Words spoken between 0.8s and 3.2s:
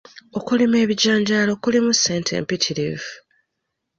ebijanjaalo kulimu ssente mpitirivu.